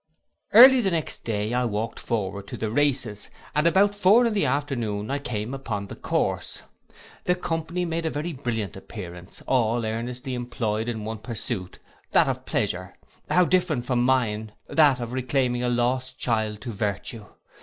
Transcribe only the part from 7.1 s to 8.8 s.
The company made a very brilliant